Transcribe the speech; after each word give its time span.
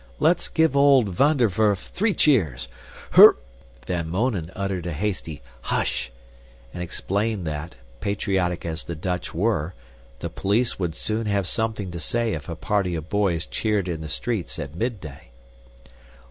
Let's 0.19 0.47
give 0.49 0.75
old 0.75 1.09
Van 1.09 1.37
der 1.37 1.47
Werf 1.47 1.91
three 1.93 2.15
cheers. 2.15 2.67
Hur" 3.11 3.35
Van 3.85 4.09
Mounen 4.09 4.49
uttered 4.55 4.87
a 4.87 4.93
hasty 4.93 5.43
"Hush!" 5.61 6.11
and 6.73 6.81
explained 6.81 7.45
that, 7.45 7.75
patriotic 7.99 8.65
as 8.65 8.83
the 8.85 8.95
Dutch 8.95 9.31
were, 9.31 9.75
the 10.17 10.29
police 10.31 10.79
would 10.79 10.95
soon 10.95 11.27
have 11.27 11.45
something 11.47 11.91
to 11.91 11.99
say 11.99 12.33
if 12.33 12.49
a 12.49 12.55
party 12.55 12.95
of 12.95 13.09
boys 13.09 13.45
cheered 13.45 13.87
in 13.87 14.01
the 14.01 14.09
street 14.09 14.57
at 14.57 14.73
midday. 14.73 15.29